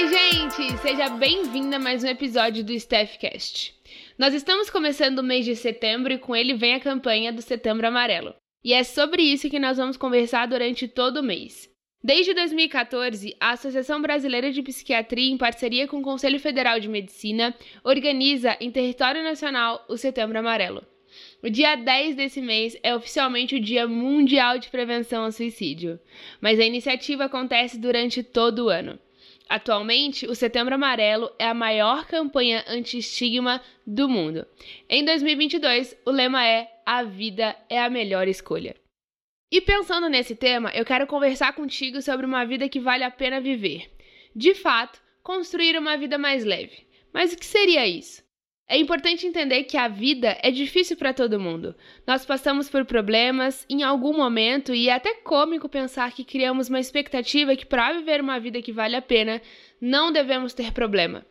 Oi, 0.00 0.06
gente! 0.06 0.78
Seja 0.78 1.08
bem-vinda 1.08 1.74
a 1.74 1.80
mais 1.80 2.04
um 2.04 2.06
episódio 2.06 2.62
do 2.62 2.72
Staffcast. 2.72 3.74
Nós 4.16 4.32
estamos 4.32 4.70
começando 4.70 5.18
o 5.18 5.24
mês 5.24 5.44
de 5.44 5.56
setembro 5.56 6.12
e 6.12 6.18
com 6.18 6.36
ele 6.36 6.54
vem 6.54 6.74
a 6.74 6.78
campanha 6.78 7.32
do 7.32 7.42
Setembro 7.42 7.84
Amarelo. 7.84 8.32
E 8.62 8.72
é 8.72 8.84
sobre 8.84 9.22
isso 9.22 9.50
que 9.50 9.58
nós 9.58 9.76
vamos 9.76 9.96
conversar 9.96 10.46
durante 10.46 10.86
todo 10.86 11.16
o 11.16 11.22
mês. 11.22 11.68
Desde 12.00 12.32
2014, 12.32 13.36
a 13.40 13.50
Associação 13.50 14.00
Brasileira 14.00 14.52
de 14.52 14.62
Psiquiatria, 14.62 15.32
em 15.32 15.36
parceria 15.36 15.88
com 15.88 15.98
o 15.98 16.02
Conselho 16.02 16.38
Federal 16.38 16.78
de 16.78 16.88
Medicina, 16.88 17.52
organiza 17.82 18.56
em 18.60 18.70
território 18.70 19.24
nacional 19.24 19.84
o 19.88 19.96
Setembro 19.96 20.38
Amarelo. 20.38 20.86
O 21.42 21.50
dia 21.50 21.74
10 21.74 22.14
desse 22.14 22.40
mês 22.40 22.78
é 22.84 22.94
oficialmente 22.94 23.56
o 23.56 23.60
Dia 23.60 23.88
Mundial 23.88 24.60
de 24.60 24.68
Prevenção 24.68 25.24
ao 25.24 25.32
Suicídio, 25.32 25.98
mas 26.40 26.60
a 26.60 26.64
iniciativa 26.64 27.24
acontece 27.24 27.76
durante 27.76 28.22
todo 28.22 28.66
o 28.66 28.68
ano. 28.68 28.96
Atualmente, 29.48 30.26
o 30.26 30.34
Setembro 30.34 30.74
Amarelo 30.74 31.30
é 31.38 31.46
a 31.46 31.54
maior 31.54 32.06
campanha 32.06 32.62
anti-estigma 32.68 33.62
do 33.86 34.06
mundo. 34.06 34.46
Em 34.88 35.02
2022, 35.02 35.96
o 36.04 36.10
lema 36.10 36.46
é 36.46 36.70
A 36.84 37.02
vida 37.02 37.56
é 37.70 37.80
a 37.80 37.88
melhor 37.88 38.28
escolha. 38.28 38.76
E 39.50 39.62
pensando 39.62 40.10
nesse 40.10 40.36
tema, 40.36 40.70
eu 40.74 40.84
quero 40.84 41.06
conversar 41.06 41.54
contigo 41.54 42.02
sobre 42.02 42.26
uma 42.26 42.44
vida 42.44 42.68
que 42.68 42.78
vale 42.78 43.04
a 43.04 43.10
pena 43.10 43.40
viver. 43.40 43.90
De 44.36 44.54
fato, 44.54 45.00
construir 45.22 45.78
uma 45.78 45.96
vida 45.96 46.18
mais 46.18 46.44
leve. 46.44 46.86
Mas 47.10 47.32
o 47.32 47.38
que 47.38 47.46
seria 47.46 47.86
isso? 47.86 48.22
É 48.70 48.76
importante 48.76 49.26
entender 49.26 49.64
que 49.64 49.78
a 49.78 49.88
vida 49.88 50.36
é 50.42 50.50
difícil 50.50 50.94
para 50.94 51.14
todo 51.14 51.40
mundo. 51.40 51.74
Nós 52.06 52.26
passamos 52.26 52.68
por 52.68 52.84
problemas 52.84 53.64
em 53.66 53.82
algum 53.82 54.14
momento 54.14 54.74
e 54.74 54.90
é 54.90 54.92
até 54.92 55.14
cômico 55.14 55.70
pensar 55.70 56.12
que 56.12 56.22
criamos 56.22 56.68
uma 56.68 56.78
expectativa 56.78 57.56
que 57.56 57.64
para 57.64 57.94
viver 57.94 58.20
uma 58.20 58.38
vida 58.38 58.60
que 58.60 58.70
vale 58.70 58.94
a 58.94 59.00
pena, 59.00 59.40
não 59.80 60.12
devemos 60.12 60.52
ter 60.52 60.70
problema. 60.70 61.24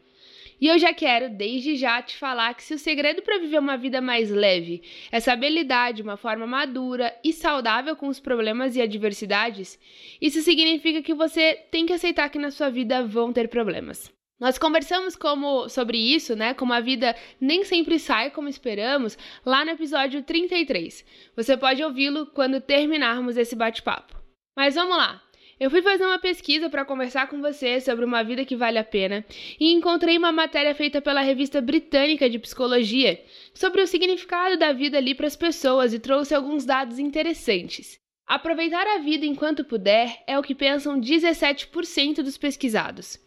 E 0.60 0.66
eu 0.66 0.80
já 0.80 0.92
quero, 0.92 1.30
desde 1.30 1.76
já, 1.76 2.02
te 2.02 2.18
falar 2.18 2.56
que 2.56 2.64
se 2.64 2.74
o 2.74 2.80
segredo 2.80 3.22
para 3.22 3.38
viver 3.38 3.60
uma 3.60 3.78
vida 3.78 4.02
mais 4.02 4.32
leve 4.32 4.82
é 5.12 5.20
saber 5.20 5.52
lidar 5.52 5.94
de 5.94 6.02
uma 6.02 6.18
forma 6.18 6.48
madura 6.48 7.16
e 7.24 7.32
saudável 7.32 7.96
com 7.96 8.08
os 8.08 8.20
problemas 8.20 8.76
e 8.76 8.82
adversidades, 8.82 9.80
isso 10.20 10.42
significa 10.42 11.04
que 11.04 11.14
você 11.14 11.54
tem 11.70 11.86
que 11.86 11.94
aceitar 11.94 12.30
que 12.30 12.40
na 12.40 12.50
sua 12.50 12.72
vida 12.72 13.06
vão 13.06 13.32
ter 13.32 13.48
problemas. 13.48 14.17
Nós 14.40 14.58
conversamos 14.58 15.16
como, 15.16 15.68
sobre 15.68 15.98
isso, 15.98 16.36
né? 16.36 16.54
Como 16.54 16.72
a 16.72 16.80
vida 16.80 17.16
nem 17.42 17.64
sempre 17.64 17.98
sai 17.98 18.30
como 18.30 18.48
esperamos, 18.48 19.18
lá 19.44 19.66
no 19.66 19.72
episódio 19.72 20.22
33. 20.22 21.04
Você 21.36 21.58
pode 21.58 21.84
ouvi-lo 21.84 22.28
quando 22.28 22.62
terminarmos 22.62 23.36
esse 23.36 23.56
bate-papo. 23.56 24.16
Mas 24.56 24.76
vamos 24.76 24.96
lá! 24.96 25.24
Eu 25.60 25.72
fui 25.72 25.82
fazer 25.82 26.06
uma 26.06 26.20
pesquisa 26.20 26.70
para 26.70 26.86
conversar 26.86 27.28
com 27.30 27.42
você 27.42 27.82
sobre 27.82 28.06
uma 28.06 28.24
vida 28.24 28.46
que 28.46 28.56
vale 28.56 28.78
a 28.78 28.84
pena 28.84 29.26
e 29.60 29.74
encontrei 29.74 30.16
uma 30.16 30.32
matéria 30.32 30.76
feita 30.76 31.02
pela 31.02 31.22
revista 31.22 31.60
britânica 31.60 32.30
de 32.30 32.38
psicologia 32.38 33.20
sobre 33.56 33.82
o 33.82 33.88
significado 33.88 34.56
da 34.56 34.72
vida 34.72 35.00
ali 35.00 35.16
para 35.16 35.26
as 35.26 35.36
pessoas 35.36 35.96
e 35.96 36.00
trouxe 36.00 36.36
alguns 36.36 36.64
dados 36.64 37.00
interessantes. 37.00 38.00
Aproveitar 38.28 38.86
a 38.86 39.00
vida 39.00 39.26
enquanto 39.26 39.66
puder 39.66 40.24
é 40.28 40.38
o 40.38 40.44
que 40.44 40.54
pensam 40.54 41.02
17% 41.02 42.22
dos 42.22 42.38
pesquisados. 42.38 43.18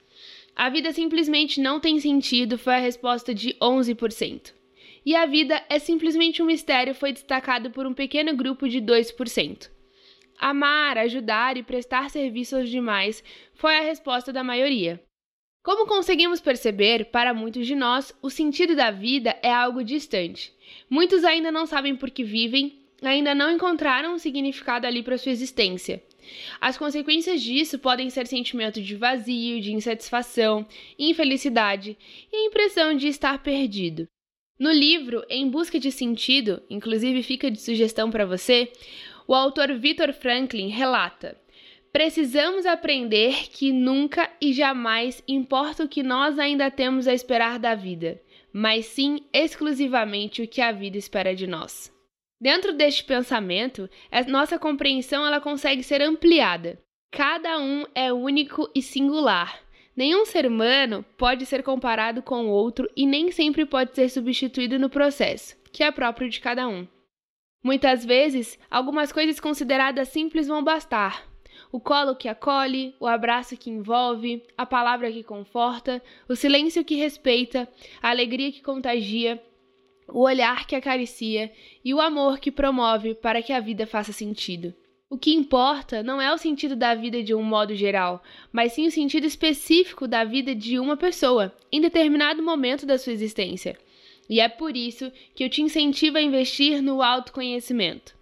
A 0.55 0.69
vida 0.69 0.93
simplesmente 0.93 1.61
não 1.61 1.81
tem 1.81 1.99
sentido 1.99 2.59
foi 2.59 2.75
a 2.75 2.79
resposta 2.79 3.35
de 3.35 3.55
11%. 3.55 4.53
E 5.05 5.17
a 5.17 5.25
vida 5.25 5.63
é 5.69 5.79
simplesmente 5.79 6.43
um 6.43 6.47
mistério 6.47 6.95
foi 6.95 7.13
destacado 7.13 7.71
por 7.71 7.87
um 7.87 7.95
pequeno 7.95 8.37
grupo 8.37 8.69
de 8.69 8.81
2%. 8.81 9.71
Amar, 10.39 10.99
ajudar 10.99 11.57
e 11.57 11.63
prestar 11.63 12.11
serviço 12.11 12.57
aos 12.57 12.69
demais 12.69 13.23
foi 13.55 13.77
a 13.77 13.83
resposta 13.83 14.33
da 14.33 14.45
maioria. 14.45 15.03
Como 15.63 15.87
conseguimos 15.87 16.41
perceber, 16.41 17.07
para 17.07 17.35
muitos 17.35 17.67
de 17.67 17.75
nós, 17.75 18.15
o 18.23 18.31
sentido 18.31 18.75
da 18.75 18.91
vida 18.91 19.39
é 19.43 19.53
algo 19.53 19.85
distante. 19.85 20.53
Muitos 20.89 21.25
ainda 21.25 21.53
não 21.53 21.67
sabem 21.67 21.95
por 21.95 22.11
que 22.11 22.25
vivem, 22.25 22.81
ainda 23.03 23.35
não 23.35 23.51
encontraram 23.51 24.15
um 24.15 24.19
significado 24.19 24.87
ali 24.87 25.03
para 25.03 25.19
sua 25.19 25.33
existência. 25.33 26.03
As 26.61 26.77
consequências 26.77 27.43
disso 27.43 27.79
podem 27.79 28.11
ser 28.11 28.27
sentimento 28.27 28.81
de 28.81 28.97
vazio, 28.97 29.61
de 29.61 29.73
insatisfação, 29.73 30.67
infelicidade 30.99 31.97
e 32.33 32.37
a 32.37 32.47
impressão 32.47 32.95
de 32.95 33.09
estar 33.09 33.43
perdido. 33.43 34.07
No 34.59 34.71
livro 34.71 35.25
Em 35.31 35.49
Busca 35.49 35.81
de 35.81 35.91
Sentido, 35.91 36.63
inclusive 36.69 37.23
fica 37.23 37.51
de 37.51 37.61
sugestão 37.61 38.11
para 38.11 38.27
você, 38.27 38.71
o 39.27 39.35
autor 39.35 39.75
Victor 39.79 40.13
Franklin 40.13 40.69
relata: 40.69 41.41
Precisamos 41.93 42.67
aprender 42.67 43.49
que 43.49 43.73
nunca 43.73 44.31
e 44.41 44.53
jamais 44.53 45.23
importa 45.27 45.85
o 45.85 45.89
que 45.89 46.03
nós 46.03 46.39
ainda 46.39 46.71
temos 46.71 47.09
a 47.09 47.15
esperar 47.15 47.59
da 47.59 47.75
vida, 47.75 48.21
mas 48.53 48.87
sim 48.87 49.21
exclusivamente 49.33 50.43
o 50.43 50.47
que 50.47 50.61
a 50.61 50.73
vida 50.73 50.99
espera 50.99 51.35
de 51.35 51.47
nós. 51.47 51.91
Dentro 52.41 52.73
deste 52.73 53.05
pensamento, 53.05 53.89
a 54.11 54.23
nossa 54.23 54.59
compreensão 54.59 55.27
ela 55.27 55.41
consegue 55.41 55.83
ser 55.83 56.01
ampliada. 56.01 56.81
Cada 57.11 57.59
um 57.61 57.85
é 57.95 58.13
único 58.13 58.71
e 58.75 58.81
singular. 58.81 59.61
Nenhum 59.95 60.25
ser 60.25 60.47
humano 60.47 61.05
pode 61.19 61.45
ser 61.45 61.63
comparado 61.63 62.23
com 62.23 62.47
outro 62.47 62.89
e 62.97 63.05
nem 63.05 63.31
sempre 63.31 63.67
pode 63.67 63.95
ser 63.95 64.09
substituído 64.09 64.79
no 64.79 64.89
processo, 64.89 65.55
que 65.71 65.83
é 65.83 65.91
próprio 65.91 66.31
de 66.31 66.41
cada 66.41 66.67
um. 66.67 66.89
Muitas 67.63 68.07
vezes, 68.07 68.59
algumas 68.71 69.13
coisas 69.13 69.39
consideradas 69.39 70.09
simples 70.09 70.49
vão 70.49 70.65
bastar. 70.65 71.29
O 71.71 71.79
colo 71.79 72.17
que 72.17 72.29
acolhe, 72.29 72.95
o 72.99 73.07
abraço 73.07 73.57
que 73.57 73.69
envolve, 73.69 74.43
a 74.57 74.65
palavra 74.65 75.13
que 75.13 75.23
conforta, 75.23 76.03
o 76.27 76.35
silêncio 76.35 76.85
que 76.85 76.95
respeita, 76.95 77.69
a 78.01 78.09
alegria 78.09 78.51
que 78.51 78.63
contagia, 78.63 79.43
o 80.13 80.21
olhar 80.21 80.67
que 80.67 80.77
acaricia 80.77 81.53
e 81.85 81.93
o 81.95 82.01
amor 82.01 82.39
que 82.39 82.51
promove 82.51 83.15
para 83.15 83.43
que 83.43 83.53
a 83.53 83.61
vida 83.61 83.87
faça 83.87 84.13
sentido. 84.13 84.75
O 85.09 85.19
que 85.19 85.35
importa 85.35 86.05
não 86.05 86.23
é 86.23 86.33
o 86.33 86.39
sentido 86.39 86.77
da 86.77 86.95
vida 86.95 87.21
de 87.21 87.35
um 87.35 87.43
modo 87.43 87.75
geral, 87.75 88.23
mas 88.53 88.73
sim 88.73 88.87
o 88.87 88.93
sentido 88.93 89.27
específico 89.27 90.07
da 90.07 90.23
vida 90.23 90.55
de 90.55 90.79
uma 90.79 90.97
pessoa, 90.97 91.53
em 91.73 91.81
determinado 91.81 92.43
momento 92.43 92.87
da 92.87 92.97
sua 92.97 93.13
existência. 93.13 93.77
E 94.29 94.39
é 94.39 94.49
por 94.49 94.77
isso 94.77 95.11
que 95.35 95.43
eu 95.43 95.51
te 95.51 95.63
incentivo 95.63 96.17
a 96.17 96.23
investir 96.23 96.81
no 96.81 97.03
autoconhecimento. 97.03 98.15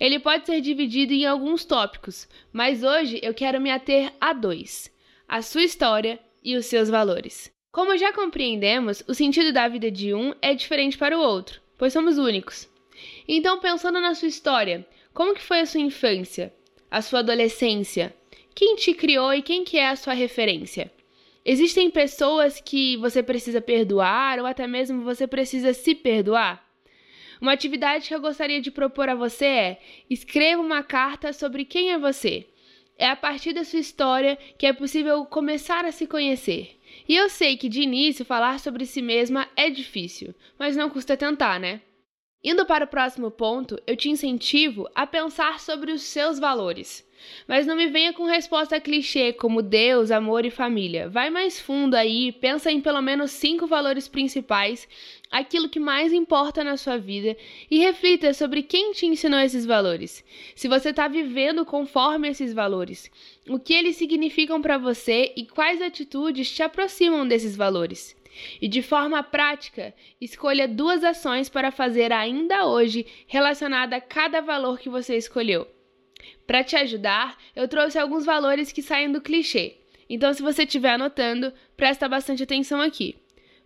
Ele 0.00 0.18
pode 0.18 0.46
ser 0.46 0.60
dividido 0.60 1.12
em 1.12 1.24
alguns 1.24 1.64
tópicos, 1.64 2.28
mas 2.52 2.82
hoje 2.82 3.20
eu 3.22 3.32
quero 3.32 3.60
me 3.60 3.70
ater 3.70 4.12
a 4.20 4.32
dois: 4.32 4.92
a 5.28 5.40
sua 5.40 5.62
história 5.62 6.18
e 6.42 6.56
os 6.56 6.66
seus 6.66 6.88
valores. 6.88 7.52
Como 7.72 7.96
já 7.96 8.12
compreendemos, 8.12 9.02
o 9.08 9.14
sentido 9.14 9.50
da 9.50 9.66
vida 9.66 9.90
de 9.90 10.12
um 10.12 10.34
é 10.42 10.52
diferente 10.52 10.98
para 10.98 11.16
o 11.16 11.22
outro, 11.22 11.58
pois 11.78 11.90
somos 11.90 12.18
únicos. 12.18 12.68
Então, 13.26 13.60
pensando 13.60 13.98
na 13.98 14.14
sua 14.14 14.28
história, 14.28 14.86
como 15.14 15.34
que 15.34 15.40
foi 15.40 15.60
a 15.60 15.66
sua 15.66 15.80
infância, 15.80 16.52
a 16.90 17.00
sua 17.00 17.20
adolescência? 17.20 18.14
Quem 18.54 18.76
te 18.76 18.92
criou 18.92 19.32
e 19.32 19.40
quem 19.40 19.64
que 19.64 19.78
é 19.78 19.88
a 19.88 19.96
sua 19.96 20.12
referência? 20.12 20.92
Existem 21.46 21.90
pessoas 21.90 22.60
que 22.60 22.98
você 22.98 23.22
precisa 23.22 23.58
perdoar 23.58 24.38
ou 24.38 24.44
até 24.44 24.66
mesmo 24.66 25.00
você 25.00 25.26
precisa 25.26 25.72
se 25.72 25.94
perdoar? 25.94 26.62
Uma 27.40 27.54
atividade 27.54 28.06
que 28.06 28.14
eu 28.14 28.20
gostaria 28.20 28.60
de 28.60 28.70
propor 28.70 29.08
a 29.08 29.14
você 29.14 29.46
é: 29.46 29.80
escreva 30.10 30.60
uma 30.60 30.82
carta 30.82 31.32
sobre 31.32 31.64
quem 31.64 31.90
é 31.90 31.98
você. 31.98 32.46
É 32.98 33.08
a 33.08 33.16
partir 33.16 33.54
da 33.54 33.64
sua 33.64 33.80
história 33.80 34.36
que 34.58 34.66
é 34.66 34.74
possível 34.74 35.24
começar 35.24 35.86
a 35.86 35.90
se 35.90 36.06
conhecer. 36.06 36.78
E 37.08 37.16
eu 37.16 37.28
sei 37.28 37.56
que 37.56 37.68
de 37.68 37.80
início 37.80 38.24
falar 38.24 38.60
sobre 38.60 38.86
si 38.86 39.02
mesma 39.02 39.48
é 39.56 39.68
difícil, 39.70 40.34
mas 40.58 40.76
não 40.76 40.90
custa 40.90 41.16
tentar, 41.16 41.58
né? 41.58 41.80
Indo 42.44 42.66
para 42.66 42.84
o 42.84 42.88
próximo 42.88 43.30
ponto, 43.30 43.80
eu 43.86 43.96
te 43.96 44.08
incentivo 44.08 44.88
a 44.94 45.06
pensar 45.06 45.60
sobre 45.60 45.92
os 45.92 46.02
seus 46.02 46.38
valores. 46.38 47.06
Mas 47.46 47.66
não 47.66 47.76
me 47.76 47.86
venha 47.86 48.12
com 48.12 48.24
resposta 48.24 48.80
clichê 48.80 49.32
como 49.32 49.62
Deus, 49.62 50.10
amor 50.10 50.44
e 50.44 50.50
família. 50.50 51.08
Vai 51.08 51.30
mais 51.30 51.60
fundo 51.60 51.94
aí, 51.94 52.32
pensa 52.32 52.70
em 52.70 52.80
pelo 52.80 53.02
menos 53.02 53.30
cinco 53.30 53.66
valores 53.66 54.08
principais, 54.08 54.88
aquilo 55.30 55.68
que 55.68 55.80
mais 55.80 56.12
importa 56.12 56.62
na 56.62 56.76
sua 56.76 56.98
vida 56.98 57.36
e 57.70 57.78
reflita 57.78 58.34
sobre 58.34 58.62
quem 58.62 58.92
te 58.92 59.06
ensinou 59.06 59.40
esses 59.40 59.64
valores. 59.64 60.24
Se 60.54 60.68
você 60.68 60.90
está 60.90 61.08
vivendo 61.08 61.64
conforme 61.64 62.28
esses 62.28 62.52
valores, 62.52 63.10
o 63.48 63.58
que 63.58 63.74
eles 63.74 63.96
significam 63.96 64.60
para 64.60 64.78
você 64.78 65.32
e 65.36 65.46
quais 65.46 65.80
atitudes 65.80 66.50
te 66.50 66.62
aproximam 66.62 67.26
desses 67.26 67.56
valores. 67.56 68.14
E 68.60 68.68
de 68.68 68.82
forma 68.82 69.22
prática, 69.22 69.94
escolha 70.20 70.66
duas 70.66 71.04
ações 71.04 71.48
para 71.48 71.70
fazer 71.70 72.12
ainda 72.12 72.66
hoje 72.66 73.06
relacionada 73.26 73.96
a 73.96 74.00
cada 74.00 74.40
valor 74.40 74.78
que 74.78 74.88
você 74.88 75.16
escolheu. 75.16 75.66
Para 76.46 76.64
te 76.64 76.76
ajudar, 76.76 77.36
eu 77.54 77.66
trouxe 77.68 77.98
alguns 77.98 78.24
valores 78.24 78.72
que 78.72 78.82
saem 78.82 79.10
do 79.10 79.20
clichê. 79.20 79.78
Então, 80.08 80.32
se 80.32 80.42
você 80.42 80.64
estiver 80.64 80.92
anotando, 80.92 81.52
presta 81.76 82.08
bastante 82.08 82.42
atenção 82.42 82.80
aqui. 82.80 83.16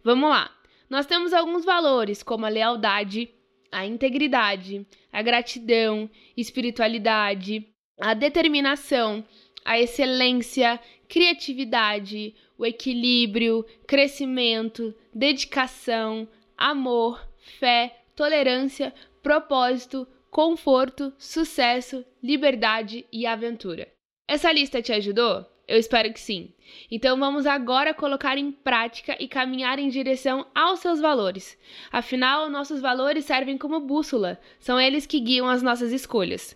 Vamos 0.05 0.31
lá. 0.31 0.51
Nós 0.89 1.07
temos 1.07 1.33
alguns 1.33 1.65
valores, 1.65 2.23
como 2.23 2.47
a 2.47 2.49
lealdade, 2.49 3.29
a 3.73 3.85
integridade, 3.85 4.87
a 5.13 5.23
gratidão, 5.23 6.09
espiritualidade, 6.37 7.67
a 8.01 8.15
determinação, 8.15 9.25
a 9.65 9.81
excelência, 9.81 10.79
criatividade, 11.09 12.35
o 12.57 12.65
equilíbrio, 12.65 13.67
crescimento, 13.87 14.95
dedicação, 15.13 16.29
amor, 16.57 17.21
fé, 17.59 18.05
tolerância, 18.15 18.95
propósito, 19.23 20.07
conforto, 20.37 21.15
sucesso, 21.17 22.05
liberdade 22.23 23.07
e 23.11 23.25
aventura. 23.25 23.89
Essa 24.29 24.53
lista 24.53 24.83
te 24.83 24.93
ajudou? 24.93 25.47
Eu 25.67 25.79
espero 25.79 26.13
que 26.13 26.21
sim. 26.21 26.53
Então 26.91 27.19
vamos 27.19 27.47
agora 27.47 27.95
colocar 27.95 28.37
em 28.37 28.53
prática 28.53 29.17
e 29.19 29.29
caminhar 29.29 29.79
em 29.79 29.89
direção 29.89 30.47
aos 30.55 30.81
seus 30.81 31.01
valores. 31.01 31.59
Afinal, 31.91 32.51
nossos 32.51 32.83
valores 32.83 33.25
servem 33.25 33.57
como 33.57 33.81
bússola, 33.81 34.39
são 34.61 34.79
eles 34.79 35.07
que 35.07 35.21
guiam 35.21 35.49
as 35.49 35.63
nossas 35.63 35.91
escolhas. 35.91 36.55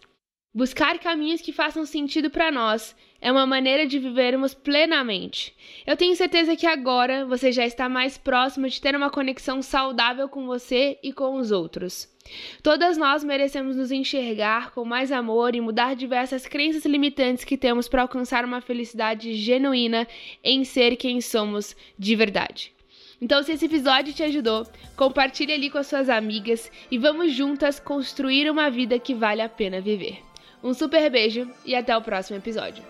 Buscar 0.53 0.99
caminhos 0.99 1.41
que 1.41 1.53
façam 1.53 1.87
sentido 1.87 2.29
para 2.29 2.51
nós 2.51 2.97
é 3.21 3.31
uma 3.31 3.47
maneira 3.47 3.87
de 3.87 4.01
vivermos 4.01 4.53
plenamente. 4.53 5.55
Eu 5.87 5.97
tenho 5.97 6.17
certeza 6.17 6.57
que 6.57 6.67
agora 6.67 7.25
você 7.25 7.53
já 7.53 7.65
está 7.65 7.89
mais 7.89 8.19
próximo 8.19 8.69
de 8.69 8.81
ter 8.81 8.97
uma 8.97 9.11
conexão 9.11 9.63
saudável 9.63 10.29
com 10.29 10.47
você 10.47 10.99
e 11.05 11.13
com 11.13 11.37
os 11.37 11.53
outros. 11.53 12.09
Todas 12.65 12.97
nós 12.99 13.23
merecemos 13.23 13.77
nos 13.77 13.93
enxergar 13.93 14.73
com 14.73 14.85
mais 14.85 15.13
amor 15.13 15.55
e 15.55 15.61
mudar 15.61 15.95
diversas 15.95 16.45
crenças 16.47 16.85
limitantes 16.85 17.45
que 17.45 17.57
temos 17.57 17.87
para 17.87 18.03
alcançar 18.03 18.45
uma 18.45 18.61
felicidade 18.61 19.35
genuína 19.35 20.05
em 20.43 20.65
ser 20.65 20.97
quem 20.97 21.21
somos 21.21 21.77
de 21.97 22.17
verdade. 22.17 22.75
Então, 23.23 23.41
se 23.45 23.53
esse 23.53 23.67
episódio 23.67 24.13
te 24.13 24.25
ajudou, 24.25 24.67
compartilhe 24.97 25.53
ali 25.53 25.71
com 25.71 25.79
as 25.79 25.87
suas 25.87 26.09
amigas 26.09 26.73
e 26.91 26.99
vamos 26.99 27.33
juntas 27.33 27.79
construir 27.79 28.51
uma 28.51 28.69
vida 28.69 28.99
que 28.99 29.15
vale 29.15 29.43
a 29.43 29.49
pena 29.49 29.81
viver. 29.81 30.30
Um 30.63 30.75
super 30.75 31.11
beijo 31.11 31.49
e 31.65 31.75
até 31.75 31.97
o 31.97 32.03
próximo 32.03 32.39
episódio. 32.39 32.85